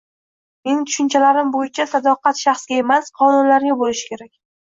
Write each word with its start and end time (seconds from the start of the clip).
Mening 0.67 0.79
tushunchalarim 0.91 1.51
bo‘yicha 1.57 1.85
sadoqat 1.91 2.41
shaxsga 2.45 2.81
emas, 2.85 3.13
qonunlarga 3.23 3.79
bo‘lishi 3.83 4.09
kerak. 4.15 4.35